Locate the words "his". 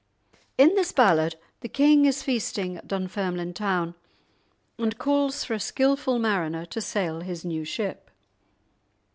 7.19-7.45